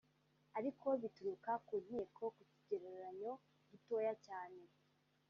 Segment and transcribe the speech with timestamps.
[0.57, 3.33] ariko bituruka ku nkiko ku kigereranyo
[3.69, 4.61] gitoya cyane